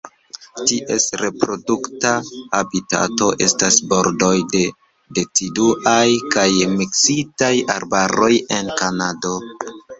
[0.69, 2.13] Ties reprodukta
[2.59, 4.63] habitato estas bordoj de
[5.21, 6.03] deciduaj
[6.35, 9.39] kaj miksitaj arbaroj en Kanado.